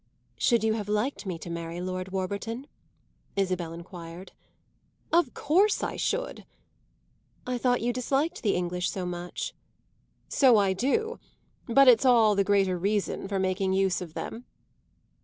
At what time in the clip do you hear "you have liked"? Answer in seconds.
0.63-1.27